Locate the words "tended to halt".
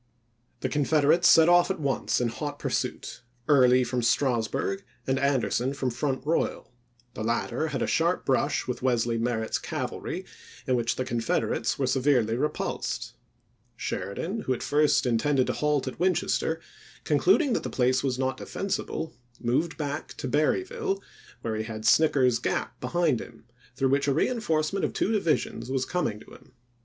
15.19-15.87